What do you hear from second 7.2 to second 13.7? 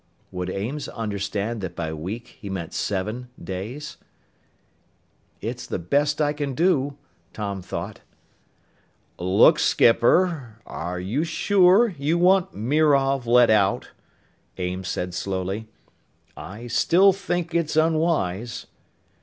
Tom thought. "Look, skipper, are you sure you want Mirov let